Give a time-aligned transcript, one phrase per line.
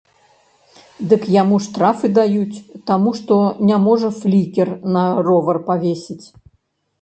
[1.11, 2.61] Дык яму штрафы даюць,
[2.93, 3.37] таму што
[3.69, 6.21] не можа флікер на ровар павесіць.